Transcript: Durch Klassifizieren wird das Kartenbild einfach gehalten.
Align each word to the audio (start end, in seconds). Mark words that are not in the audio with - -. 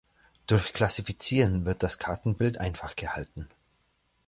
Durch 0.47 0.73
Klassifizieren 0.73 1.63
wird 1.65 1.83
das 1.83 1.99
Kartenbild 1.99 2.57
einfach 2.57 2.95
gehalten. 2.95 3.47